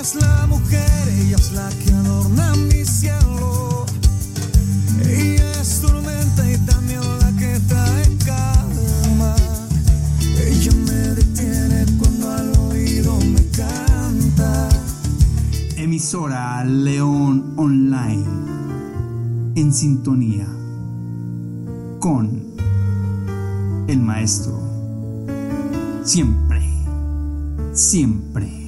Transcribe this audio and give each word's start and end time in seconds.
Ella 0.00 0.08
es 0.08 0.14
la 0.14 0.46
mujer, 0.46 1.08
ella 1.08 1.36
es 1.36 1.52
la 1.52 1.68
que 1.68 1.92
adorna 1.92 2.54
mi 2.56 2.86
cielo. 2.86 3.84
Ella 5.04 5.60
es 5.60 5.80
tormenta 5.82 6.50
y 6.50 6.56
también 6.64 7.02
la 7.18 7.30
que 7.36 7.60
trae 7.68 8.16
calma. 8.24 9.36
Ella 10.42 10.72
me 10.72 11.14
detiene 11.20 11.84
cuando 11.98 12.30
al 12.30 12.50
oído 12.70 13.18
me 13.18 13.44
canta. 13.48 14.70
Emisora 15.76 16.64
León 16.64 17.52
Online. 17.56 18.24
En 19.54 19.70
sintonía 19.70 20.48
con 21.98 22.42
el 23.86 24.00
maestro. 24.00 24.62
Siempre, 26.04 26.62
siempre. 27.74 28.59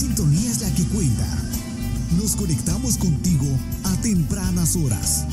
Sintonía 0.00 0.50
es 0.50 0.62
la 0.62 0.70
que 0.70 0.84
cuenta. 0.84 1.26
Nos 2.16 2.34
conectamos 2.34 2.96
contigo 2.96 3.44
a 3.84 4.00
tempranas 4.00 4.74
horas. 4.74 5.26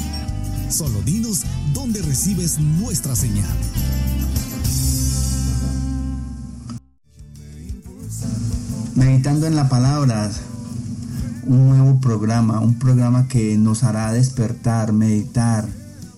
Solo 0.69 1.01
dinos 1.03 1.43
dónde 1.73 2.01
recibes 2.01 2.59
nuestra 2.59 3.15
señal. 3.15 3.57
Meditando 8.95 9.47
en 9.47 9.55
la 9.55 9.69
palabra, 9.69 10.29
un 11.45 11.69
nuevo 11.69 12.01
programa, 12.01 12.59
un 12.59 12.77
programa 12.77 13.29
que 13.29 13.57
nos 13.57 13.85
hará 13.85 14.11
despertar, 14.11 14.91
meditar 14.91 15.65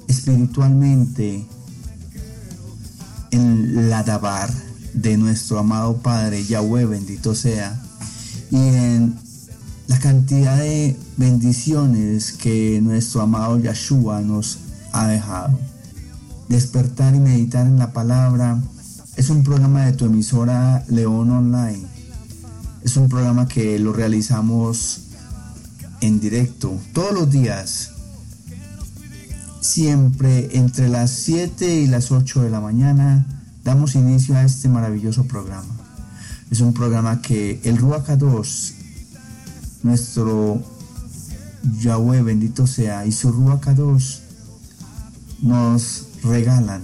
espiritualmente 0.08 1.46
en 3.30 3.92
la 3.92 4.02
Dabar 4.02 4.52
de 4.96 5.18
nuestro 5.18 5.60
amado 5.60 5.98
Padre 5.98 6.44
Yahweh, 6.44 6.86
bendito 6.86 7.36
sea, 7.36 7.80
y 8.52 8.58
en 8.58 9.16
la 9.88 10.00
cantidad 10.00 10.58
de 10.58 10.98
bendiciones 11.18 12.32
que 12.32 12.80
nuestro 12.82 13.22
amado 13.22 13.60
Yahshua 13.60 14.22
nos 14.22 14.60
ha 14.92 15.08
dejado. 15.08 15.60
Despertar 16.48 17.16
y 17.16 17.20
meditar 17.20 17.66
en 17.66 17.78
la 17.78 17.94
palabra 17.94 18.62
es 19.16 19.30
un 19.30 19.44
programa 19.44 19.86
de 19.86 19.94
tu 19.94 20.06
emisora 20.06 20.84
León 20.88 21.30
Online. 21.32 21.86
Es 22.84 22.98
un 22.98 23.10
programa 23.10 23.48
que 23.48 23.78
lo 23.80 23.94
realizamos 23.94 25.02
en 26.02 26.20
directo 26.20 26.78
todos 26.94 27.14
los 27.14 27.30
días, 27.30 27.92
siempre 29.60 30.58
entre 30.58 30.88
las 30.88 31.12
7 31.12 31.82
y 31.82 31.88
las 31.88 32.12
8 32.12 32.44
de 32.44 32.50
la 32.50 32.62
mañana, 32.62 33.26
damos 33.64 33.96
inicio 33.96 34.36
a 34.36 34.44
este 34.44 34.70
maravilloso 34.70 35.26
programa. 35.26 35.79
Es 36.52 36.62
un 36.62 36.74
programa 36.74 37.22
que 37.22 37.62
el 37.64 37.78
Ruaca 37.78 38.18
2, 38.18 38.74
nuestro 39.84 40.64
Yahweh 41.80 42.24
bendito 42.24 42.66
sea, 42.66 43.06
y 43.06 43.12
su 43.12 43.32
Ruaca 43.32 43.76
2 43.76 44.22
nos 45.44 46.08
regalan 46.24 46.82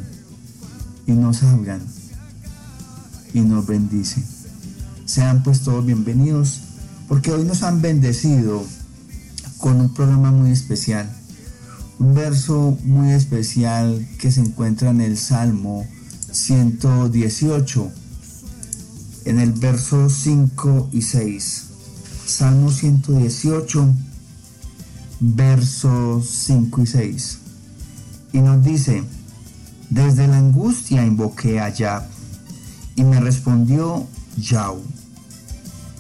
y 1.07 1.13
nos 1.13 1.41
hablan 1.41 1.81
y 3.33 3.41
nos 3.41 3.66
bendicen. 3.66 4.23
Sean 5.05 5.41
pues 5.41 5.61
todos 5.61 5.83
bienvenidos 5.83 6.61
porque 7.07 7.31
hoy 7.31 7.44
nos 7.44 7.63
han 7.63 7.81
bendecido 7.81 8.63
con 9.57 9.81
un 9.81 9.94
programa 9.94 10.29
muy 10.29 10.52
especial. 10.52 11.09
Un 11.97 12.13
verso 12.13 12.77
muy 12.83 13.13
especial 13.13 14.07
que 14.19 14.31
se 14.31 14.41
encuentra 14.41 14.91
en 14.91 15.02
el 15.02 15.17
Salmo 15.17 15.88
118, 16.31 17.91
en 19.26 19.40
el 19.40 19.52
verso 19.52 20.09
5 20.09 20.90
y 20.94 21.02
6. 21.02 21.66
Salmo 22.26 22.72
118, 22.72 23.94
versos 25.20 26.30
5 26.30 26.81
y 26.81 26.86
6. 26.88 27.38
Y 28.34 28.40
nos 28.40 28.64
dice, 28.64 29.03
desde 29.90 30.28
la 30.28 30.38
angustia 30.38 31.06
invoqué 31.06 31.59
a 31.59 31.69
Yah 31.69 32.08
y 32.96 33.03
me 33.03 33.19
respondió 33.19 34.08
Yahweh, 34.38 34.81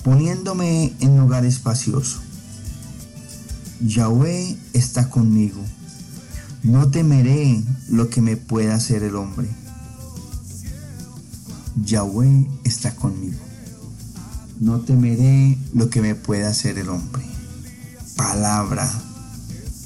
poniéndome 0.03 0.93
en 0.99 1.17
lugar 1.17 1.45
espacioso. 1.45 2.19
Yahweh 3.81 4.57
está 4.73 5.09
conmigo. 5.09 5.61
No 6.63 6.89
temeré 6.89 7.61
lo 7.89 8.09
que 8.09 8.21
me 8.21 8.37
pueda 8.37 8.75
hacer 8.75 9.03
el 9.03 9.15
hombre. 9.15 9.47
Yahweh 11.83 12.47
está 12.63 12.95
conmigo. 12.95 13.39
No 14.59 14.79
temeré 14.79 15.57
lo 15.73 15.89
que 15.89 16.01
me 16.01 16.15
pueda 16.15 16.49
hacer 16.49 16.77
el 16.77 16.89
hombre. 16.89 17.23
Palabra 18.15 18.89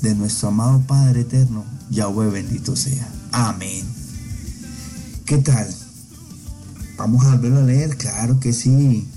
de 0.02 0.14
nuestro 0.14 0.50
amado 0.50 0.82
Padre 0.86 1.22
Eterno, 1.22 1.66
Yahweh 1.90 2.30
bendito 2.30 2.76
sea. 2.76 3.12
Amén. 3.32 3.84
¿Qué 5.26 5.40
tal? 5.40 5.68
Vamos 6.98 7.26
a 7.26 7.32
volverlo 7.32 7.60
a 7.60 7.64
leer, 7.64 7.98
claro 7.98 8.40
que 8.40 8.54
sí. 8.54 9.08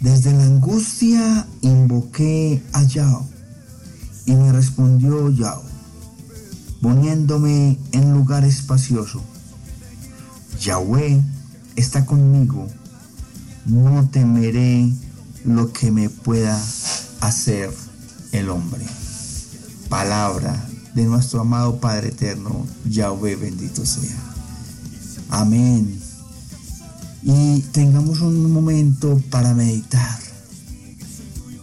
Desde 0.00 0.32
la 0.32 0.44
angustia 0.44 1.46
invoqué 1.60 2.62
a 2.72 2.82
Yahweh 2.84 3.26
y 4.26 4.32
me 4.32 4.50
respondió 4.52 5.30
Yahweh, 5.30 5.68
poniéndome 6.80 7.78
en 7.92 8.12
lugar 8.12 8.44
espacioso. 8.44 9.22
Yahweh 10.58 11.22
está 11.76 12.06
conmigo, 12.06 12.66
no 13.66 14.08
temeré 14.10 14.90
lo 15.44 15.72
que 15.72 15.90
me 15.90 16.08
pueda 16.08 16.60
hacer 17.20 17.70
el 18.32 18.48
hombre. 18.48 18.84
Palabra 19.88 20.68
de 20.94 21.04
nuestro 21.04 21.40
amado 21.40 21.80
Padre 21.80 22.08
Eterno, 22.08 22.66
Yahweh 22.88 23.36
bendito 23.36 23.84
sea. 23.84 24.16
Amén. 25.30 26.00
Y 27.22 27.60
tengamos 27.72 28.20
un 28.20 28.52
momento 28.52 29.20
para 29.30 29.54
meditar, 29.54 30.18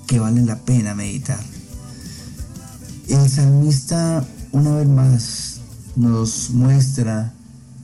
que 0.08 0.20
vale 0.20 0.42
la 0.42 0.58
pena 0.58 0.96
meditar. 0.96 1.40
El 3.08 3.30
salmista 3.30 4.26
una 4.52 4.76
vez 4.76 4.88
más 4.88 5.60
nos 5.96 6.50
muestra 6.52 7.34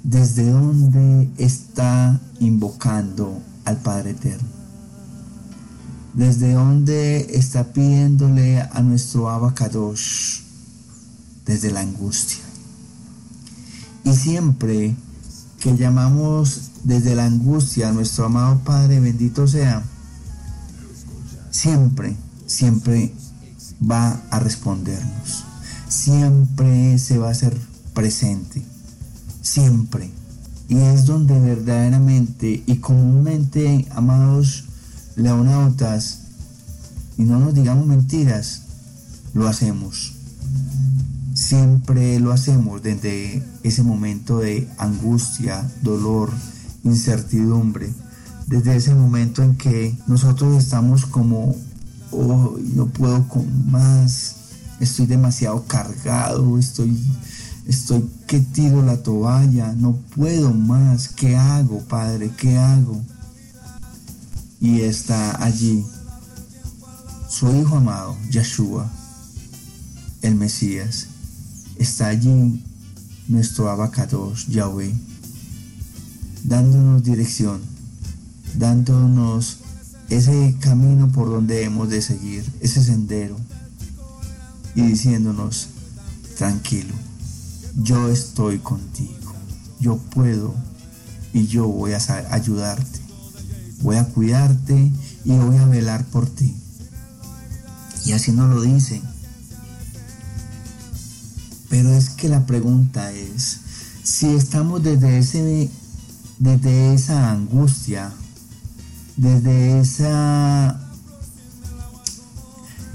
desde 0.08 0.50
dónde 0.50 1.30
está 1.38 2.18
invocando 2.40 3.42
al 3.66 3.76
Padre 3.82 4.12
Eterno. 4.12 4.48
Desde 6.14 6.54
dónde 6.54 7.38
está 7.38 7.66
pidiéndole 7.74 8.62
a 8.62 8.82
nuestro 8.82 9.30
Abacadosh. 9.30 10.44
Desde 11.46 11.72
la 11.72 11.82
angustia. 11.82 12.40
Y 14.06 14.14
siempre 14.14 14.96
que 15.60 15.76
llamamos 15.76 16.72
desde 16.86 17.14
la 17.14 17.26
angustia 17.26 17.90
a 17.90 17.92
nuestro 17.92 18.26
amado 18.26 18.60
Padre, 18.64 19.02
bendito 19.02 19.46
sea, 19.46 19.84
siempre, 21.52 22.16
siempre 22.46 23.14
va 23.80 24.22
a 24.32 24.40
respondernos. 24.40 25.44
Siempre 25.90 26.98
se 26.98 27.18
va 27.18 27.28
a 27.28 27.32
hacer 27.32 27.58
presente. 27.94 28.77
Siempre. 29.48 30.12
Y 30.68 30.78
es 30.78 31.06
donde 31.06 31.40
verdaderamente 31.40 32.64
y 32.68 32.76
comúnmente, 32.80 33.88
amados 33.92 34.66
leonautas, 35.16 36.24
y 37.18 37.24
no 37.24 37.40
nos 37.40 37.54
digamos 37.54 37.88
mentiras, 37.88 38.64
lo 39.34 39.48
hacemos. 39.48 40.16
Siempre 41.34 42.20
lo 42.20 42.34
hacemos 42.34 42.84
desde 42.84 43.42
ese 43.64 43.84
momento 43.84 44.40
de 44.40 44.68
angustia, 44.78 45.66
dolor, 45.82 46.30
incertidumbre, 46.84 47.94
desde 48.48 48.76
ese 48.76 48.96
momento 48.96 49.44
en 49.44 49.56
que 49.56 49.98
nosotros 50.08 50.62
estamos 50.62 51.06
como 51.06 51.56
oh, 52.12 52.58
no 52.76 52.88
puedo 52.88 53.26
con 53.30 53.72
más, 53.72 54.36
estoy 54.82 55.06
demasiado 55.06 55.64
cargado, 55.68 56.60
estoy, 56.60 56.98
estoy 57.68 58.10
que 58.28 58.40
tiro 58.40 58.82
la 58.82 58.98
toalla, 59.04 59.74
no 59.74 59.96
puedo 60.16 60.54
más, 60.54 61.10
¿qué 61.10 61.36
hago, 61.36 61.84
Padre? 61.84 62.32
¿Qué 62.38 62.58
hago? 62.58 63.02
Y 64.60 64.82
está 64.82 65.44
allí 65.44 65.86
su 67.30 67.56
Hijo 67.56 67.78
amado, 67.78 68.18
Yeshua, 68.32 68.90
el 70.22 70.36
Mesías. 70.36 71.08
Está 71.78 72.08
allí 72.08 72.64
nuestro 73.28 73.70
abacados, 73.70 74.48
Yahweh, 74.48 74.94
dándonos 76.44 77.04
dirección, 77.04 77.62
dándonos 78.56 79.58
ese 80.10 80.56
camino 80.60 81.12
por 81.12 81.30
donde 81.30 81.64
hemos 81.64 81.90
de 81.90 82.02
seguir, 82.02 82.44
ese 82.62 82.84
sendero, 82.84 83.38
y 84.74 84.82
diciéndonos, 84.82 85.68
tranquilo, 86.38 86.96
yo 87.78 88.10
estoy 88.10 88.58
contigo, 88.60 89.34
yo 89.80 89.98
puedo 89.98 90.56
y 91.34 91.46
yo 91.48 91.68
voy 91.68 91.94
a 91.94 92.00
ayudarte. 92.32 93.00
voy 93.82 93.98
a 93.98 94.06
cuidarte 94.06 94.92
y 95.24 95.38
voy 95.38 95.58
a 95.58 95.66
velar 95.68 96.04
por 96.06 96.28
ti. 96.28 96.56
Y 98.06 98.14
así 98.14 98.32
nos 98.32 98.50
lo 98.50 98.62
dice. 98.62 99.02
Pero 101.70 101.94
es 101.94 102.10
que 102.10 102.30
la 102.30 102.46
pregunta 102.46 103.12
es, 103.12 103.60
si 104.04 104.28
estamos 104.28 104.82
desde, 104.82 105.20
ese, 105.20 105.70
desde 106.40 106.96
esa 106.96 107.32
angustia, 107.32 108.12
desde 109.18 109.80
esa 109.80 110.80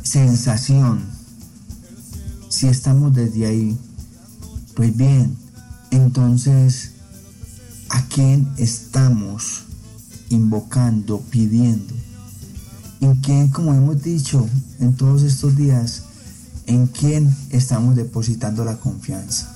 sensación, 0.02 1.04
si 2.48 2.66
estamos 2.66 3.14
desde 3.14 3.46
ahí, 3.46 3.78
pues 4.74 4.96
bien, 4.96 5.36
entonces, 5.90 6.92
¿a 7.90 8.06
quién 8.06 8.48
estamos 8.56 9.64
invocando, 10.30 11.20
pidiendo? 11.20 11.94
¿En 13.00 13.16
quién, 13.16 13.48
como 13.48 13.74
hemos 13.74 14.02
dicho 14.02 14.48
en 14.80 14.94
todos 14.94 15.22
estos 15.22 15.56
días, 15.56 16.04
en 16.66 16.86
quién 16.86 17.34
estamos 17.50 17.96
depositando 17.96 18.64
la 18.64 18.78
confianza? 18.78 19.52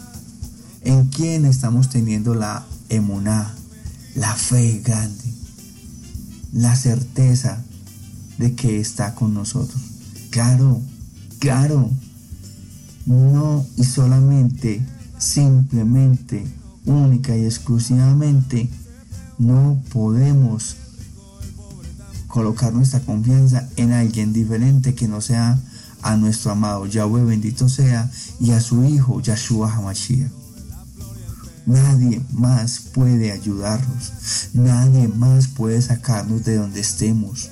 ¿En 0.83 1.07
quién 1.07 1.47
estamos 1.47 1.89
teniendo 1.89 2.35
la 2.35 2.67
emuná, 2.89 3.55
la 4.15 4.35
fe 4.35 4.83
grande, 4.85 5.25
la 6.53 6.77
certeza 6.77 7.65
de 8.39 8.55
que 8.55 8.81
está 8.81 9.15
con 9.15 9.33
nosotros? 9.33 9.81
Claro, 10.31 10.83
claro, 11.39 11.91
no 13.07 13.65
y 13.77 13.85
solamente 13.85 14.85
simplemente, 15.19 16.47
única 16.85 17.37
y 17.37 17.45
exclusivamente, 17.45 18.69
no 19.39 19.83
podemos 19.93 20.77
colocar 22.27 22.73
nuestra 22.73 23.01
confianza 23.01 23.69
en 23.77 23.93
alguien 23.93 24.33
diferente 24.33 24.95
que 24.95 25.09
no 25.09 25.21
sea 25.21 25.59
a 26.03 26.17
nuestro 26.17 26.53
amado 26.53 26.87
Yahweh 26.87 27.25
bendito 27.25 27.69
sea 27.69 28.11
y 28.39 28.53
a 28.53 28.61
su 28.61 28.85
hijo 28.85 29.21
Yahshua 29.21 29.73
HaMashiach. 29.73 30.31
Nadie 31.67 32.23
más 32.33 32.79
puede 32.95 33.33
ayudarnos, 33.33 34.13
nadie 34.55 35.09
más 35.09 35.49
puede 35.49 35.83
sacarnos 35.83 36.45
de 36.45 36.57
donde 36.57 36.81
estemos. 36.81 37.51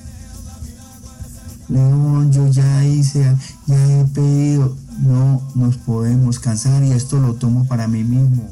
León, 1.67 2.31
yo 2.31 2.47
ya 2.47 2.85
hice, 2.85 3.35
ya 3.67 3.99
he 3.99 4.05
pedido, 4.05 4.77
no 4.99 5.41
nos 5.55 5.77
podemos 5.77 6.39
cansar 6.39 6.83
y 6.83 6.91
esto 6.91 7.19
lo 7.19 7.35
tomo 7.35 7.65
para 7.67 7.87
mí 7.87 8.03
mismo. 8.03 8.49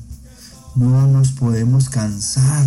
No 0.76 1.08
nos 1.08 1.32
podemos 1.32 1.90
cansar. 1.90 2.66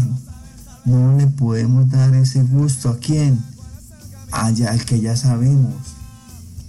No 0.84 1.16
le 1.16 1.26
podemos 1.26 1.90
dar 1.90 2.14
ese 2.14 2.42
gusto 2.42 2.90
a 2.90 2.98
quién? 2.98 3.42
Allá 4.30 4.70
al 4.70 4.84
que 4.84 5.00
ya 5.00 5.16
sabemos. 5.16 5.74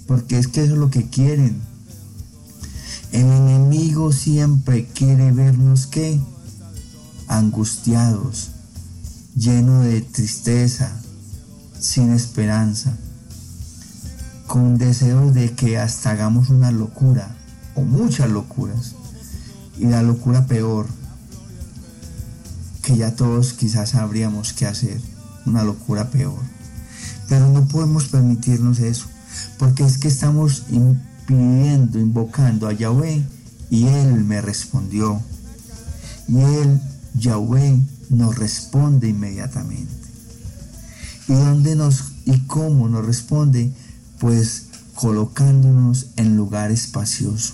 Porque 0.08 0.38
es 0.40 0.48
que 0.48 0.64
eso 0.64 0.74
es 0.74 0.80
lo 0.80 0.90
que 0.90 1.10
quieren. 1.10 1.62
El 3.12 3.28
enemigo 3.28 4.12
siempre 4.12 4.86
quiere 4.88 5.32
vernos 5.32 5.88
que 5.88 6.20
angustiados, 7.28 8.50
llenos 9.36 9.86
de 9.86 10.02
tristeza, 10.02 10.92
sin 11.80 12.12
esperanza 12.12 12.98
con 14.58 14.80
deseos 14.80 15.36
de 15.36 15.52
que 15.52 15.78
hasta 15.78 16.10
hagamos 16.10 16.50
una 16.50 16.72
locura 16.72 17.28
o 17.76 17.84
muchas 17.84 18.28
locuras. 18.28 18.96
Y 19.78 19.86
la 19.86 20.02
locura 20.02 20.48
peor, 20.48 20.88
que 22.82 22.98
ya 22.98 23.16
todos 23.16 23.54
quizás 23.54 23.92
sabríamos 23.92 24.54
qué 24.54 24.66
hacer, 24.66 25.00
una 25.46 25.64
locura 25.64 26.10
peor. 26.10 26.40
Pero 27.30 27.48
no 27.50 27.68
podemos 27.68 28.06
permitirnos 28.06 28.80
eso, 28.80 29.06
porque 29.60 29.84
es 29.84 30.00
que 30.00 30.08
estamos 30.08 30.64
pidiendo, 31.28 32.00
invocando 32.00 32.68
a 32.68 32.74
Yahweh 32.74 33.24
y 33.70 33.86
Él 33.86 34.26
me 34.26 34.42
respondió. 34.42 35.22
Y 36.28 36.40
Él, 36.40 36.82
Yahweh, 37.14 37.80
nos 38.10 38.36
responde 38.36 39.10
inmediatamente. 39.10 39.94
¿Y 41.28 41.34
dónde 41.34 41.76
nos 41.76 42.06
y 42.26 42.40
cómo 42.48 42.90
nos 42.90 43.06
responde? 43.06 43.72
Pues 44.20 44.68
colocándonos 44.96 46.08
en 46.16 46.36
lugar 46.36 46.72
espacioso, 46.72 47.54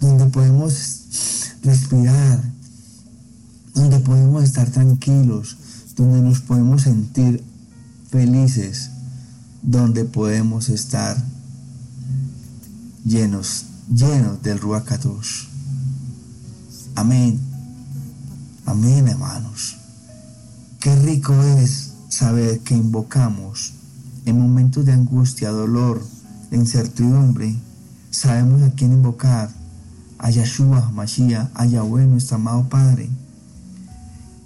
donde 0.00 0.26
podemos 0.26 1.00
respirar, 1.62 2.42
donde 3.74 4.00
podemos 4.00 4.42
estar 4.42 4.70
tranquilos, 4.70 5.56
donde 5.96 6.22
nos 6.22 6.40
podemos 6.40 6.82
sentir 6.82 7.44
felices, 8.10 8.90
donde 9.62 10.06
podemos 10.06 10.70
estar 10.70 11.22
llenos, 13.04 13.66
llenos 13.94 14.42
del 14.42 14.58
Ruach 14.58 14.86
Amén. 16.94 17.38
Amén, 18.64 19.08
hermanos. 19.08 19.76
Qué 20.80 20.96
rico 20.96 21.34
es 21.42 21.92
saber 22.08 22.60
que 22.60 22.74
invocamos 22.74 23.74
en 24.30 24.38
momentos 24.38 24.84
de 24.86 24.92
angustia, 24.92 25.50
dolor, 25.50 26.00
de 26.50 26.56
incertidumbre, 26.56 27.54
sabemos 28.10 28.62
a 28.62 28.70
quién 28.70 28.92
invocar, 28.92 29.50
a 30.18 30.30
Yahshua, 30.30 30.90
Mashiach, 30.92 31.50
a 31.54 31.66
Yahweh, 31.66 32.06
nuestro 32.06 32.36
amado 32.36 32.68
Padre. 32.68 33.08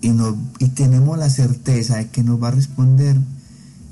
Y, 0.01 0.11
y 0.59 0.69
tenemos 0.69 1.19
la 1.19 1.31
certeza 1.31 1.97
de 1.97 2.09
que 2.09 2.23
nos 2.23 2.43
va 2.43 2.49
a 2.49 2.53
responder 2.53 3.17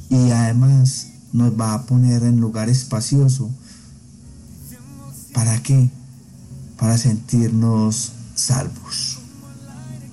y 0.09 0.31
además 0.31 1.09
nos 1.33 1.59
va 1.59 1.75
a 1.75 1.83
poner 1.83 2.23
en 2.23 2.41
lugar 2.41 2.69
espacioso. 2.69 3.51
¿Para 5.33 5.63
qué? 5.63 5.91
Para 6.79 6.99
sentirnos 6.99 8.13
salvos. 8.35 9.19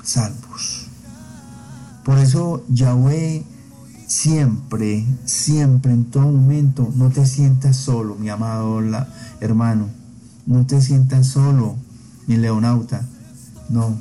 Salvos. 0.04 0.88
Por 2.04 2.18
eso 2.18 2.64
Yahweh 2.70 3.44
siempre, 4.10 5.06
siempre, 5.26 5.94
en 5.94 6.06
todo 6.06 6.24
momento, 6.24 6.92
no 6.96 7.12
te 7.12 7.28
sientas 7.28 7.78
solo, 7.78 8.16
mi 8.16 8.30
amado 8.30 8.82
hermano. 9.40 9.88
No 10.48 10.66
te 10.66 10.82
sientas 10.82 11.28
solo, 11.28 11.76
mi 12.26 12.36
leonauta. 12.38 13.08
No, 13.70 13.96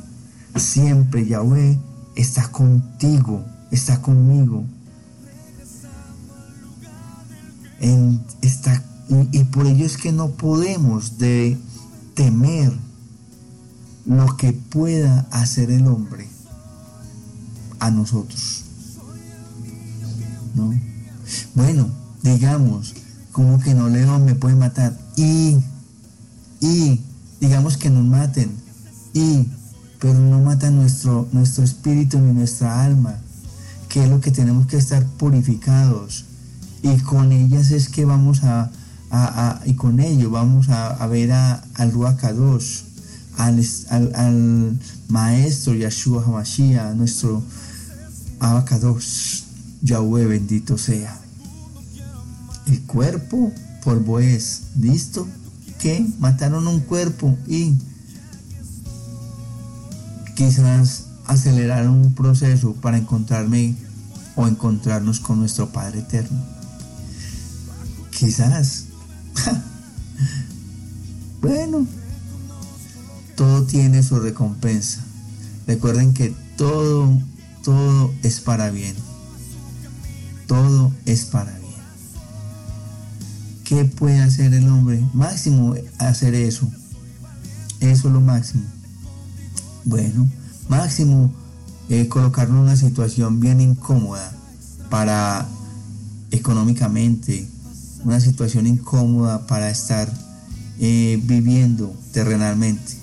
siempre 0.57 1.27
Yahweh 1.27 1.79
está 2.17 2.51
contigo, 2.51 3.45
está 3.71 4.01
conmigo. 4.01 4.65
Está, 8.41 8.83
y, 9.11 9.41
y 9.41 9.45
por 9.45 9.67
ello 9.67 9.85
es 9.85 9.99
que 9.99 10.11
no 10.11 10.31
podemos 10.31 11.19
de 11.19 11.59
temer 12.15 12.73
lo 14.07 14.38
que 14.38 14.55
pueda 14.55 15.29
hacer 15.31 15.71
el 15.71 15.87
hombre 15.87 16.27
a 17.79 17.91
nosotros. 17.91 18.68
Bueno, 21.55 21.88
digamos, 22.23 22.95
como 23.33 23.59
que 23.61 23.75
no 23.75 23.88
León 23.88 24.25
me 24.25 24.35
puede 24.35 24.57
matar. 24.57 24.99
Y, 25.17 25.59
y, 26.61 27.00
digamos 27.41 27.77
que 27.77 27.91
nos 27.91 28.05
maten. 28.05 28.50
Y, 29.15 29.47
pero 30.00 30.15
no 30.15 30.41
matan 30.41 30.77
nuestro, 30.77 31.29
nuestro 31.33 31.65
espíritu 31.65 32.19
ni 32.19 32.33
nuestra 32.33 32.85
alma, 32.85 33.17
que 33.88 34.05
es 34.05 34.11
lo 34.11 34.21
que 34.21 34.31
tenemos 34.31 34.67
que 34.67 34.77
estar 34.77 35.05
purificados. 35.05 36.25
Y 36.83 36.97
con 36.99 37.33
ellas 37.33 37.71
es 37.71 37.88
que 37.88 38.05
vamos 38.05 38.41
a, 38.45 38.71
y 39.65 39.75
con 39.75 40.00
ello 40.00 40.31
vamos 40.31 40.69
a, 40.69 41.07
ver 41.07 41.33
a, 41.33 41.62
al 41.75 41.93
Ruacados, 41.93 42.85
al, 43.37 43.65
al, 43.91 44.15
al, 44.15 44.79
maestro 45.09 45.75
Yahshua 45.75 46.25
Hamashiach, 46.25 46.95
nuestro 46.95 47.43
Abacados. 48.41 49.48
Yahweh 49.82 50.26
bendito 50.26 50.78
sea. 50.78 51.18
El 52.66 52.82
cuerpo, 52.82 53.52
polvo 53.85 54.20
es. 54.20 54.62
¿Listo? 54.78 55.26
Que 55.78 56.06
mataron 56.18 56.66
un 56.66 56.80
cuerpo 56.80 57.37
y 57.47 57.75
quizás 60.35 61.06
aceleraron 61.26 61.94
un 61.94 62.14
proceso 62.14 62.75
para 62.75 62.99
encontrarme 62.99 63.76
o 64.35 64.47
encontrarnos 64.47 65.20
con 65.20 65.38
nuestro 65.38 65.70
Padre 65.70 66.00
Eterno. 66.00 66.40
Quizás. 68.11 68.87
bueno, 71.40 71.87
todo 73.37 73.64
tiene 73.64 74.02
su 74.02 74.18
recompensa. 74.18 75.04
Recuerden 75.66 76.12
que 76.12 76.35
todo, 76.56 77.16
todo 77.62 78.12
es 78.23 78.40
para 78.40 78.70
bien 78.70 79.08
todo 80.49 80.93
es 81.05 81.26
para 81.26 81.52
bien. 81.52 81.69
¿Qué 83.62 83.85
puede 83.85 84.19
hacer 84.19 84.52
el 84.55 84.67
hombre? 84.67 85.07
Máximo 85.12 85.76
hacer 85.99 86.35
eso. 86.35 86.69
Eso 87.78 88.09
es 88.09 88.14
lo 88.14 88.21
máximo. 88.21 88.64
Bueno, 89.85 90.28
máximo 90.69 91.31
eh, 91.88 92.09
colocarnos 92.09 92.57
en 92.57 92.62
una 92.64 92.76
situación 92.76 93.40
bien 93.40 93.61
incómoda 93.61 94.33
para 94.90 95.47
económicamente, 96.31 97.47
una 98.05 98.21
situación 98.21 98.67
incómoda 98.67 99.47
para 99.47 99.71
estar 99.71 100.11
eh, 100.81 101.21
viviendo 101.25 101.95
terrenalmente. 102.12 102.97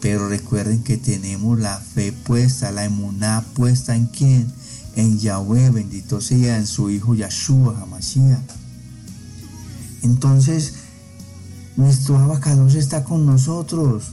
Pero 0.00 0.28
recuerden 0.28 0.82
que 0.82 0.96
tenemos 0.96 1.58
la 1.58 1.76
fe 1.76 2.12
puesta, 2.12 2.70
la 2.70 2.84
emuná 2.84 3.44
puesta 3.54 3.94
en 3.94 4.06
quién? 4.06 4.59
En 4.96 5.18
Yahweh, 5.18 5.70
bendito 5.70 6.20
sea, 6.20 6.56
en 6.56 6.66
su 6.66 6.90
Hijo 6.90 7.14
Yahshua 7.14 7.80
Hamashiach. 7.80 8.40
Entonces, 10.02 10.74
nuestro 11.76 12.18
abacados 12.18 12.74
está 12.74 13.04
con 13.04 13.26
nosotros. 13.26 14.12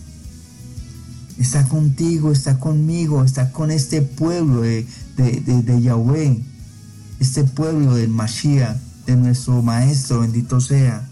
Está 1.37 1.67
contigo, 1.67 2.31
está 2.31 2.59
conmigo, 2.59 3.23
está 3.23 3.51
con 3.51 3.71
este 3.71 4.01
pueblo 4.01 4.61
de, 4.61 4.85
de 5.15 5.81
Yahweh. 5.81 6.43
Este 7.19 7.43
pueblo 7.43 7.95
del 7.95 8.09
Mashiach, 8.09 8.77
de 9.05 9.15
nuestro 9.15 9.61
Maestro, 9.61 10.19
bendito 10.21 10.59
sea. 10.61 11.09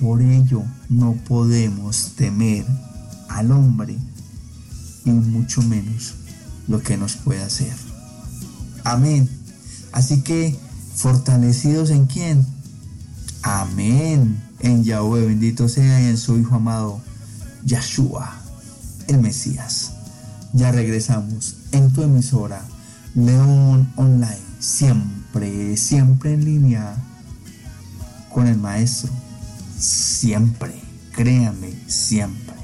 Por 0.00 0.22
ello 0.22 0.62
no 0.88 1.14
podemos 1.28 2.12
temer 2.16 2.64
al 3.28 3.50
hombre 3.52 3.96
y 5.04 5.10
mucho 5.10 5.62
menos 5.62 6.14
lo 6.68 6.82
que 6.82 6.96
nos 6.96 7.16
pueda 7.16 7.46
hacer. 7.46 7.89
Amén. 8.84 9.28
Así 9.92 10.22
que 10.22 10.58
fortalecidos 10.94 11.90
en 11.90 12.06
quién? 12.06 12.46
Amén. 13.42 14.42
En 14.60 14.84
Yahweh 14.84 15.26
bendito 15.26 15.68
sea 15.68 16.00
y 16.02 16.06
en 16.06 16.18
su 16.18 16.38
Hijo 16.38 16.56
amado 16.56 17.00
Yahshua, 17.64 18.40
el 19.08 19.18
Mesías. 19.18 19.92
Ya 20.52 20.72
regresamos 20.72 21.56
en 21.72 21.92
tu 21.92 22.02
emisora 22.02 22.62
León 23.14 23.92
Online, 23.96 24.38
siempre, 24.58 25.76
siempre 25.76 26.34
en 26.34 26.44
línea 26.44 26.96
con 28.32 28.46
el 28.46 28.58
Maestro. 28.58 29.10
Siempre, 29.78 30.74
créame, 31.12 31.74
siempre. 31.86 32.54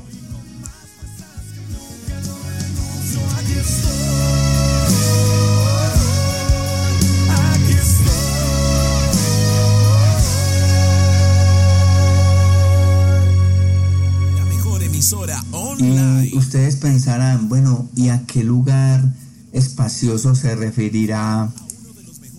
Y 15.78 16.37
ustedes 16.37 16.76
pensarán, 16.76 17.49
bueno, 17.49 17.88
¿y 17.95 18.09
a 18.09 18.25
qué 18.26 18.42
lugar 18.42 19.04
espacioso 19.52 20.35
se 20.35 20.54
referirá 20.56 21.52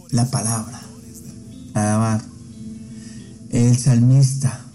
la 0.10 0.32
palabra? 0.32 0.82
Alabar. 1.74 2.24
El 3.51 3.77
salmista 3.77 4.65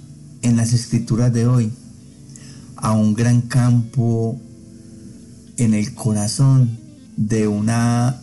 en 0.42 0.57
las 0.57 0.73
escrituras 0.73 1.33
de 1.33 1.47
hoy 1.47 1.73
a 2.76 2.92
un 2.92 3.14
gran 3.14 3.42
campo 3.42 4.40
en 5.57 5.75
el 5.75 5.95
corazón 5.95 6.78
de 7.16 7.49
una 7.49 8.21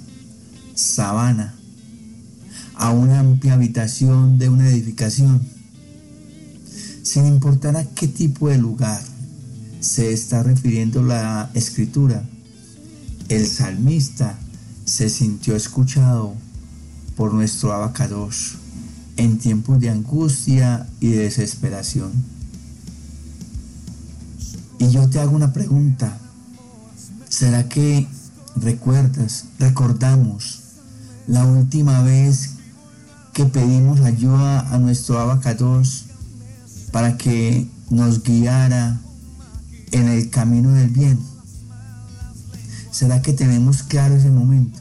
sabana, 0.76 1.54
a 2.76 2.92
una 2.92 3.20
amplia 3.20 3.54
habitación 3.54 4.40
de 4.40 4.50
una 4.50 4.70
edificación, 4.70 5.42
sin 7.04 7.26
importar 7.26 7.76
a 7.78 7.86
qué 7.86 8.08
tipo 8.08 8.50
de 8.50 8.58
lugar, 8.58 9.02
se 9.80 10.12
está 10.12 10.44
refiriendo 10.44 11.04
la 11.04 11.50
escritura. 11.54 12.24
El 13.30 13.48
salmista 13.48 14.38
se 14.86 15.10
sintió 15.10 15.56
escuchado 15.56 16.34
por 17.16 17.34
nuestro 17.34 17.74
abacados 17.74 18.56
en 19.18 19.38
tiempos 19.38 19.80
de 19.80 19.90
angustia 19.90 20.88
y 21.00 21.10
de 21.10 21.24
desesperación. 21.24 22.12
Y 24.80 24.90
yo 24.90 25.10
te 25.10 25.20
hago 25.20 25.36
una 25.36 25.54
pregunta. 25.54 26.18
¿Será 27.28 27.68
que 27.70 28.08
recuerdas, 28.56 29.46
recordamos 29.60 30.62
la 31.28 31.46
última 31.46 32.02
vez 32.02 32.52
que 33.34 33.46
pedimos 33.46 34.00
ayuda 34.02 34.62
a 34.74 34.80
nuestro 34.80 35.20
abacados 35.20 36.06
para 36.92 37.18
que 37.18 37.70
nos 37.90 38.24
guiara 38.24 39.00
en 39.92 40.08
el 40.08 40.30
camino 40.30 40.72
del 40.72 40.90
bien? 40.90 41.20
¿Será 42.92 43.22
que 43.22 43.34
tenemos 43.34 43.84
claro 43.84 44.16
ese 44.16 44.30
momento? 44.30 44.80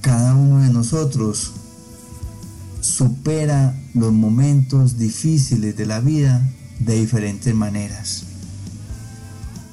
Cada 0.00 0.34
uno 0.34 0.60
de 0.60 0.70
nosotros 0.70 1.52
supera 2.80 3.74
los 3.94 4.12
momentos 4.12 4.98
difíciles 4.98 5.76
de 5.76 5.86
la 5.86 6.00
vida 6.00 6.42
de 6.78 7.00
diferentes 7.00 7.54
maneras. 7.54 8.24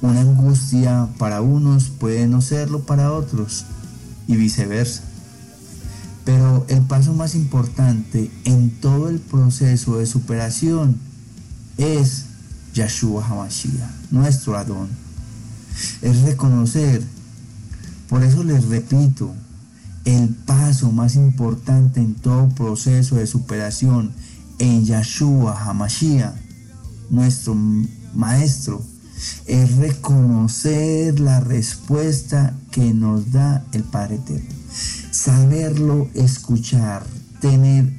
Una 0.00 0.22
angustia 0.22 1.08
para 1.18 1.42
unos 1.42 1.90
puede 1.90 2.26
no 2.26 2.40
serlo 2.40 2.80
para 2.80 3.12
otros 3.12 3.66
y 4.26 4.36
viceversa. 4.36 5.02
Pero 6.24 6.64
el 6.68 6.80
paso 6.82 7.12
más 7.14 7.34
importante 7.34 8.30
en 8.44 8.70
todo 8.70 9.08
el 9.08 9.20
proceso 9.20 9.98
de 9.98 10.06
superación 10.06 10.96
es 11.76 12.26
Yahshua 12.74 13.24
HaMashiach, 13.24 14.10
nuestro 14.10 14.56
Adón. 14.56 14.88
Es 16.00 16.22
reconocer, 16.22 17.02
por 18.08 18.22
eso 18.22 18.42
les 18.44 18.64
repito, 18.66 19.34
el 20.04 20.28
paso 20.30 20.90
más 20.90 21.14
importante 21.14 22.00
en 22.00 22.14
todo 22.14 22.48
proceso 22.48 23.16
de 23.16 23.26
superación 23.26 24.12
en 24.58 24.84
Yahshua 24.84 25.60
HaMashiach, 25.64 26.34
nuestro 27.10 27.56
Maestro, 28.14 28.82
es 29.46 29.76
reconocer 29.76 31.20
la 31.20 31.40
respuesta 31.40 32.54
que 32.70 32.92
nos 32.92 33.30
da 33.32 33.64
el 33.72 33.84
Padre 33.84 34.16
Eterno. 34.16 34.50
Saberlo 35.10 36.08
escuchar, 36.14 37.04
tener 37.40 37.92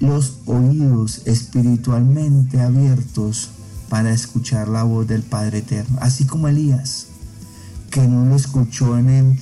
los 0.00 0.38
oídos 0.46 1.22
espiritualmente 1.26 2.60
abiertos 2.60 3.50
para 3.90 4.14
escuchar 4.14 4.68
la 4.68 4.84
voz 4.84 5.06
del 5.08 5.22
Padre 5.22 5.58
Eterno, 5.58 5.98
así 6.00 6.24
como 6.24 6.46
Elías, 6.46 7.08
que 7.90 8.06
no 8.06 8.24
lo 8.24 8.36
escuchó 8.36 8.96
en 8.96 9.10
el, 9.10 9.38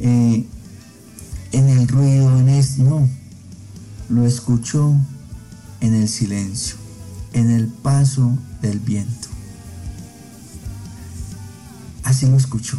eh, 0.00 0.46
en 1.52 1.68
el 1.68 1.86
ruido, 1.86 2.40
en 2.40 2.48
esto, 2.48 2.82
no, 2.82 3.08
lo 4.08 4.26
escuchó 4.26 4.96
en 5.80 5.94
el 5.94 6.08
silencio, 6.08 6.76
en 7.34 7.50
el 7.50 7.68
paso 7.68 8.36
del 8.62 8.80
viento. 8.80 9.28
Así 12.02 12.26
lo 12.26 12.38
escuchó. 12.38 12.78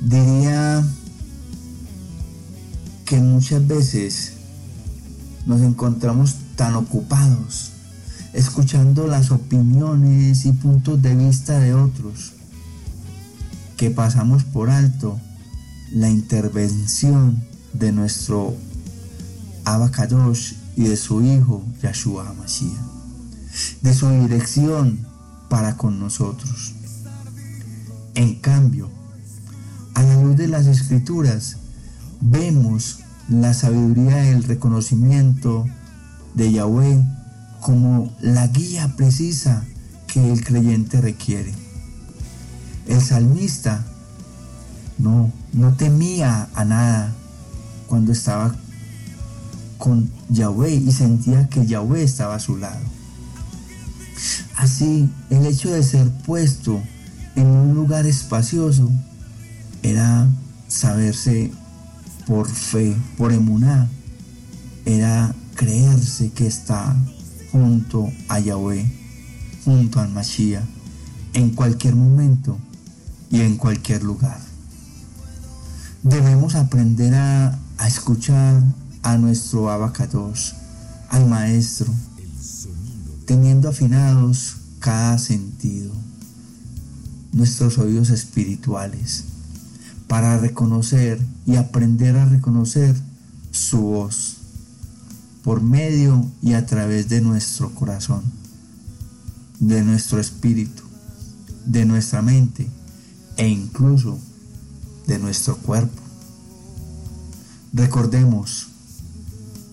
Diría 0.00 0.82
que 3.04 3.18
muchas 3.18 3.66
veces 3.66 4.32
nos 5.44 5.60
encontramos 5.60 6.36
tan 6.56 6.74
ocupados 6.74 7.72
escuchando 8.32 9.06
las 9.06 9.30
opiniones 9.30 10.44
y 10.44 10.52
puntos 10.52 11.00
de 11.02 11.14
vista 11.14 11.58
de 11.58 11.74
otros, 11.74 12.32
que 13.76 13.90
pasamos 13.90 14.44
por 14.44 14.70
alto 14.70 15.18
la 15.92 16.10
intervención 16.10 17.42
de 17.72 17.92
nuestro 17.92 18.54
Abacadosh 19.64 20.54
y 20.76 20.84
de 20.84 20.96
su 20.96 21.22
hijo 21.22 21.64
Yahshua 21.82 22.28
HaMashiach, 22.28 22.78
de 23.82 23.94
su 23.94 24.08
dirección 24.10 25.06
para 25.48 25.76
con 25.76 25.98
nosotros. 25.98 26.74
En 28.14 28.34
cambio, 28.36 28.90
a 29.94 30.02
la 30.02 30.22
luz 30.22 30.36
de 30.36 30.48
las 30.48 30.66
escrituras, 30.66 31.56
vemos 32.20 33.00
la 33.28 33.54
sabiduría 33.54 34.16
del 34.16 34.42
reconocimiento 34.42 35.66
de 36.34 36.52
Yahweh 36.52 37.04
como 37.60 38.12
la 38.20 38.46
guía 38.46 38.94
precisa 38.96 39.64
que 40.06 40.32
el 40.32 40.44
creyente 40.44 41.00
requiere. 41.00 41.52
El 42.86 43.00
salmista 43.00 43.84
no, 44.98 45.32
no 45.52 45.74
temía 45.74 46.48
a 46.54 46.64
nada 46.64 47.14
cuando 47.86 48.12
estaba 48.12 48.54
con 49.76 50.10
Yahweh 50.28 50.74
y 50.74 50.92
sentía 50.92 51.48
que 51.48 51.66
Yahweh 51.66 52.02
estaba 52.02 52.34
a 52.34 52.40
su 52.40 52.56
lado. 52.56 52.80
Así, 54.56 55.08
el 55.30 55.46
hecho 55.46 55.70
de 55.70 55.82
ser 55.82 56.10
puesto 56.26 56.82
en 57.36 57.46
un 57.46 57.74
lugar 57.74 58.06
espacioso 58.06 58.90
era 59.82 60.26
saberse 60.66 61.52
por 62.26 62.48
fe, 62.48 62.96
por 63.16 63.32
emuná, 63.32 63.88
era 64.84 65.34
creerse 65.54 66.30
que 66.30 66.46
está 66.46 66.96
junto 67.52 68.10
a 68.28 68.40
Yahweh, 68.40 68.86
junto 69.64 70.00
al 70.00 70.10
Mashiach, 70.10 70.64
en 71.32 71.50
cualquier 71.50 71.94
momento 71.94 72.58
y 73.30 73.40
en 73.40 73.56
cualquier 73.56 74.02
lugar. 74.02 74.40
Debemos 76.02 76.54
aprender 76.54 77.14
a, 77.14 77.58
escuchar 77.86 78.62
a 79.02 79.18
nuestro 79.18 79.70
abacados, 79.70 80.54
al 81.10 81.28
Maestro, 81.28 81.92
teniendo 83.24 83.68
afinados 83.68 84.56
cada 84.78 85.18
sentido, 85.18 85.92
nuestros 87.32 87.78
oídos 87.78 88.10
espirituales, 88.10 89.24
para 90.06 90.38
reconocer 90.38 91.20
y 91.46 91.56
aprender 91.56 92.16
a 92.16 92.24
reconocer 92.24 92.94
su 93.50 93.80
voz 93.80 94.38
por 95.42 95.62
medio 95.62 96.24
y 96.42 96.54
a 96.54 96.66
través 96.66 97.08
de 97.08 97.20
nuestro 97.20 97.74
corazón, 97.74 98.22
de 99.58 99.82
nuestro 99.82 100.20
espíritu, 100.20 100.82
de 101.64 101.84
nuestra 101.84 102.22
mente 102.22 102.68
e 103.36 103.48
incluso 103.48 104.18
de 105.06 105.18
nuestro 105.18 105.56
cuerpo. 105.56 106.02
Recordemos, 107.72 108.68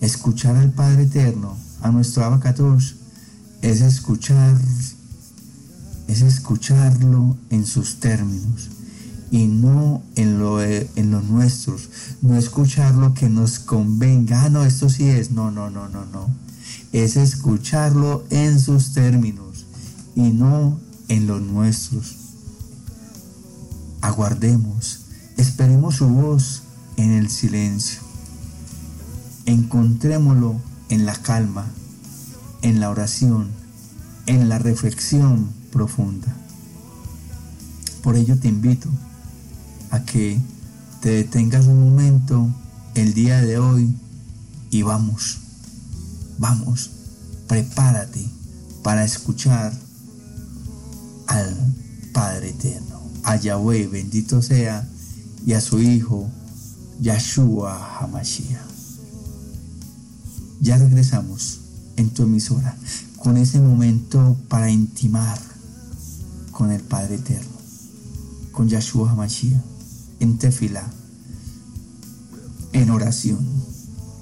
escuchar 0.00 0.56
al 0.56 0.72
Padre 0.72 1.04
Eterno, 1.04 1.56
a 1.82 1.90
nuestro 1.90 2.24
Abacatos, 2.24 2.96
es 3.62 3.80
escuchar, 3.80 4.56
es 6.08 6.22
escucharlo 6.22 7.36
en 7.50 7.66
sus 7.66 8.00
términos 8.00 8.75
y 9.30 9.46
no 9.46 10.02
en 10.14 10.38
lo, 10.38 10.62
en 10.62 11.10
los 11.10 11.24
nuestros, 11.24 11.88
no 12.22 12.36
escuchar 12.36 12.94
lo 12.94 13.14
que 13.14 13.28
nos 13.28 13.58
convenga, 13.58 14.44
ah, 14.44 14.50
no, 14.50 14.64
esto 14.64 14.88
sí 14.88 15.08
es, 15.08 15.30
no, 15.30 15.50
no, 15.50 15.70
no, 15.70 15.88
no, 15.88 16.06
no, 16.06 16.28
es 16.92 17.16
escucharlo 17.16 18.24
en 18.30 18.60
sus 18.60 18.92
términos 18.92 19.66
y 20.14 20.30
no 20.30 20.78
en 21.08 21.26
los 21.26 21.42
nuestros. 21.42 22.16
Aguardemos, 24.00 25.00
esperemos 25.36 25.96
su 25.96 26.08
voz 26.08 26.62
en 26.96 27.12
el 27.12 27.28
silencio, 27.28 28.00
encontrémoslo 29.44 30.60
en 30.88 31.04
la 31.04 31.14
calma, 31.14 31.66
en 32.62 32.78
la 32.78 32.90
oración, 32.90 33.48
en 34.26 34.48
la 34.48 34.58
reflexión 34.58 35.50
profunda. 35.72 36.34
Por 38.02 38.14
ello 38.14 38.38
te 38.38 38.46
invito 38.46 38.88
que 40.04 40.38
te 41.00 41.10
detengas 41.10 41.66
un 41.66 41.80
momento 41.80 42.48
el 42.94 43.14
día 43.14 43.40
de 43.40 43.58
hoy 43.58 43.94
y 44.70 44.82
vamos, 44.82 45.38
vamos, 46.38 46.90
prepárate 47.46 48.24
para 48.82 49.04
escuchar 49.04 49.72
al 51.26 51.56
Padre 52.12 52.50
Eterno, 52.50 53.00
a 53.22 53.36
Yahweh, 53.36 53.88
bendito 53.88 54.42
sea, 54.42 54.88
y 55.44 55.52
a 55.52 55.60
su 55.60 55.80
Hijo, 55.80 56.28
Yahshua 57.00 57.98
Hamashiach. 58.00 58.60
Ya 60.60 60.78
regresamos 60.78 61.60
en 61.96 62.10
tu 62.10 62.22
emisora 62.22 62.76
con 63.18 63.36
ese 63.36 63.60
momento 63.60 64.36
para 64.48 64.70
intimar 64.70 65.38
con 66.50 66.72
el 66.72 66.80
Padre 66.80 67.16
Eterno, 67.16 67.56
con 68.52 68.68
Yahshua 68.68 69.10
Hamashiach, 69.10 69.75
en 70.20 70.38
tefila, 70.38 70.84
en 72.72 72.90
oración, 72.90 73.46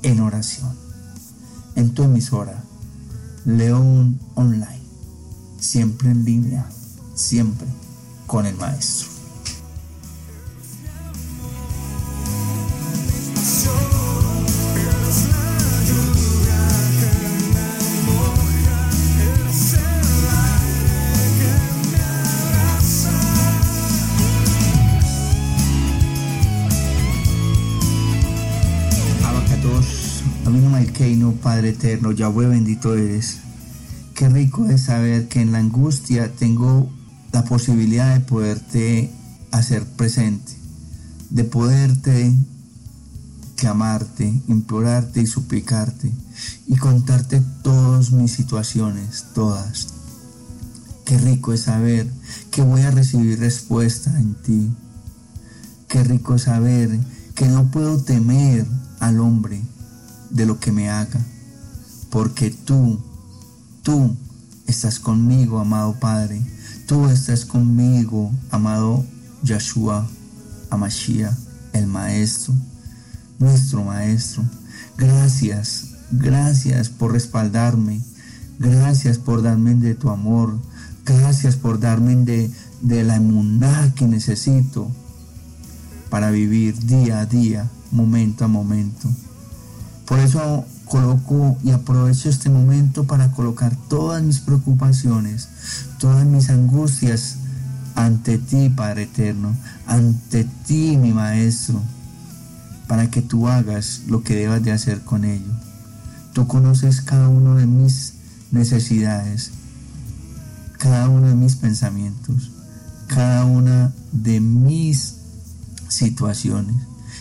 en 0.02 0.20
oración, 0.20 0.74
en 1.76 1.94
tu 1.94 2.02
emisora, 2.02 2.62
León 3.44 4.20
Online, 4.34 4.82
siempre 5.58 6.10
en 6.10 6.24
línea, 6.24 6.68
siempre 7.14 7.66
con 8.26 8.46
el 8.46 8.56
Maestro. 8.56 9.13
Padre 31.44 31.70
eterno, 31.70 32.12
Yahweh 32.12 32.47
bendito 32.47 32.94
eres. 32.94 33.38
Qué 34.14 34.29
rico 34.29 34.66
es 34.66 34.85
saber 34.85 35.29
que 35.29 35.40
en 35.40 35.53
la 35.53 35.59
angustia 35.59 36.33
tengo 36.33 36.90
la 37.33 37.44
posibilidad 37.44 38.14
de 38.14 38.20
poderte 38.20 39.11
hacer 39.51 39.85
presente, 39.85 40.53
de 41.31 41.44
poderte 41.44 42.35
clamarte, 43.57 44.42
implorarte 44.49 45.20
y 45.20 45.27
suplicarte 45.27 46.11
y 46.66 46.77
contarte 46.77 47.42
todas 47.62 48.12
mis 48.12 48.33
situaciones, 48.33 49.27
todas. 49.35 49.88
Qué 51.05 51.18
rico 51.18 51.53
es 51.53 51.62
saber 51.62 52.11
que 52.51 52.62
voy 52.62 52.81
a 52.83 52.90
recibir 52.90 53.38
respuesta 53.38 54.18
en 54.18 54.35
ti. 54.35 54.73
Qué 55.88 56.03
rico 56.05 56.37
es 56.37 56.42
saber 56.42 56.99
que 57.35 57.49
no 57.49 57.70
puedo 57.70 58.03
temer 58.03 58.66
al 59.01 59.20
hombre 59.20 59.61
de 60.30 60.46
lo 60.46 60.58
que 60.58 60.72
me 60.72 60.90
haga, 60.90 61.20
porque 62.10 62.50
tú, 62.50 63.00
tú 63.82 64.16
estás 64.66 64.98
conmigo, 64.98 65.58
amado 65.58 65.98
Padre, 65.98 66.40
tú 66.87 67.08
estás 67.08 67.44
conmigo, 67.44 68.32
amado 68.50 69.04
Yahshua, 69.42 70.08
Amashiach, 70.70 71.34
el 71.72 71.87
Maestro, 71.87 72.54
nuestro 73.38 73.84
Maestro. 73.84 74.44
Gracias, 74.96 75.88
gracias 76.10 76.88
por 76.88 77.12
respaldarme, 77.12 78.00
gracias 78.58 79.18
por 79.18 79.42
darme 79.42 79.74
de 79.74 79.94
tu 79.94 80.10
amor, 80.10 80.58
gracias 81.04 81.56
por 81.56 81.80
darme 81.80 82.16
de, 82.16 82.50
de 82.80 83.04
la 83.04 83.16
inmunidad 83.16 83.92
que 83.94 84.06
necesito 84.06 84.90
para 86.10 86.30
vivir 86.30 86.78
día 86.78 87.20
a 87.20 87.26
día, 87.26 87.68
momento 87.90 88.44
a 88.44 88.48
momento. 88.48 89.08
Por 90.07 90.19
eso 90.19 90.67
coloco 90.85 91.57
y 91.64 91.71
aprovecho 91.71 92.29
este 92.29 92.51
momento 92.51 93.05
para 93.05 93.31
colocar 93.33 93.75
todas 93.88 94.23
mis 94.23 94.40
preocupaciones, 94.40 95.49
todas 95.99 96.27
mis 96.27 96.51
angustias 96.51 97.37
ante 97.95 98.38
ti, 98.38 98.69
Padre 98.69 99.05
Eterno, 99.05 99.55
ante 99.87 100.45
ti, 100.67 100.97
mi 100.97 101.12
Maestro, 101.12 101.81
para 102.87 103.11
que 103.11 103.23
tú 103.23 103.49
hagas 103.49 104.03
lo 104.07 104.23
que 104.23 104.37
debas 104.37 104.62
de 104.62 104.73
hacer 104.73 105.01
con 105.03 105.25
ello. 105.25 105.53
Tú 106.33 106.47
conoces 106.47 107.01
cada 107.01 107.29
uno 107.29 107.55
de 107.55 107.67
mis 107.67 108.14
necesidades, 108.51 109.53
cada 110.79 111.09
uno 111.09 111.29
de 111.29 111.35
mis 111.35 111.57
pensamientos, 111.57 112.51
cada 113.07 113.45
una 113.45 113.93
de 114.12 114.40
mis 114.40 115.14
situaciones, 115.88 116.77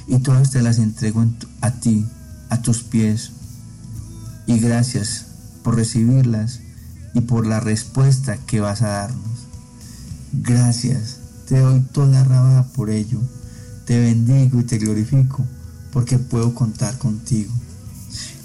y 0.07 0.19
todas 0.19 0.51
te 0.51 0.61
las 0.61 0.79
entrego 0.79 1.25
a 1.61 1.71
ti, 1.71 2.05
a 2.53 2.61
tus 2.61 2.83
pies, 2.83 3.31
y 4.45 4.59
gracias 4.59 5.25
por 5.63 5.75
recibirlas 5.75 6.59
y 7.15 7.21
por 7.21 7.47
la 7.47 7.59
respuesta 7.59 8.37
que 8.37 8.59
vas 8.59 8.83
a 8.83 8.89
darnos. 8.89 9.47
Gracias, 10.33 11.17
te 11.47 11.59
doy 11.59 11.79
toda 11.79 12.23
rabia 12.23 12.63
por 12.75 12.89
ello. 12.91 13.19
Te 13.85 13.99
bendigo 13.99 14.59
y 14.59 14.63
te 14.63 14.77
glorifico 14.77 15.43
porque 15.91 16.19
puedo 16.19 16.53
contar 16.53 16.97
contigo. 16.99 17.51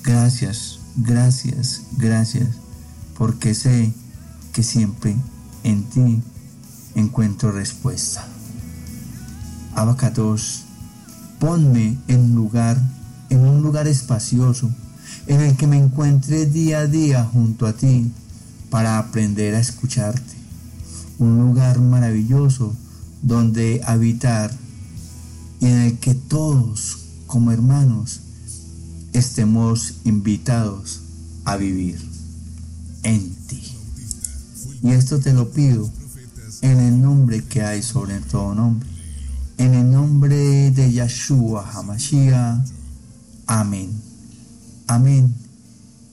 Gracias, 0.03 0.79
gracias, 0.97 1.83
gracias, 1.99 2.49
porque 3.17 3.55
sé 3.55 3.93
que 4.53 4.63
siempre 4.63 5.17
en 5.65 5.85
ti 5.85 6.23
encuentro 6.95 7.53
respuesta. 7.53 8.27
Abacados, 9.75 10.65
ponme 11.39 11.99
en 12.09 12.35
lugar, 12.35 12.81
en 13.31 13.41
un 13.41 13.63
lugar 13.63 13.87
espacioso 13.87 14.71
en 15.27 15.41
el 15.41 15.57
que 15.57 15.67
me 15.67 15.79
encuentre 15.79 16.47
día 16.47 16.81
a 16.81 16.87
día 16.87 17.25
junto 17.25 17.67
a 17.67 17.73
ti 17.73 18.11
para 18.71 18.99
aprender 18.99 19.55
a 19.55 19.61
escucharte. 19.61 20.35
Un 21.19 21.39
lugar 21.39 21.81
maravilloso 21.81 22.75
donde 23.23 23.81
habitar 23.85 24.51
y 25.61 25.67
en 25.67 25.79
el 25.79 25.99
que 25.99 26.15
todos 26.15 26.99
como 27.27 27.53
hermanos 27.53 28.21
estemos 29.13 29.95
invitados 30.05 31.01
a 31.45 31.57
vivir 31.57 31.99
en 33.03 33.35
ti. 33.47 33.63
Y 34.83 34.91
esto 34.91 35.19
te 35.19 35.33
lo 35.33 35.51
pido 35.51 35.91
en 36.63 36.79
el 36.79 37.01
nombre 37.01 37.45
que 37.45 37.63
hay 37.63 37.83
sobre 37.83 38.21
todo 38.21 38.55
nombre. 38.55 38.89
En 39.59 39.75
el 39.75 39.91
nombre 39.91 40.71
de 40.71 40.93
Yahshua 40.93 41.69
Hamashiach. 41.73 42.78
Amén. 43.49 43.91
Amén 44.87 45.35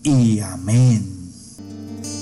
y 0.04 0.40
amén. 0.40 1.06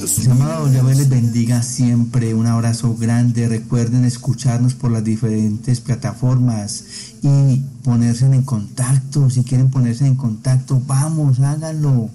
Mis 0.02 0.28
amados, 0.28 0.72
Dios 0.72 0.98
les 0.98 1.08
bendiga 1.08 1.62
siempre. 1.62 2.34
Un 2.34 2.48
abrazo 2.48 2.96
grande. 2.96 3.48
Recuerden 3.48 4.06
escucharnos 4.06 4.74
por 4.74 4.90
las 4.90 5.04
diferentes 5.04 5.82
plataformas 5.82 6.84
y 7.22 7.58
ponerse 7.84 8.26
en 8.26 8.42
contacto. 8.42 9.30
Si 9.30 9.44
quieren 9.44 9.70
ponerse 9.70 10.08
en 10.08 10.16
contacto, 10.16 10.82
vamos, 10.88 11.40
háganlo. 11.42 12.10